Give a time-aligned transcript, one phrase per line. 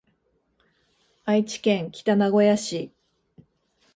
[1.25, 2.91] 愛知県北名古屋市